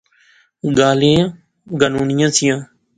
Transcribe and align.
گالیں 0.77 1.21
گانونیاں 1.79 2.29
سیاں 2.35 2.59